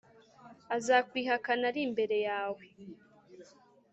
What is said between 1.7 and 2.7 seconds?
ari imbere yawe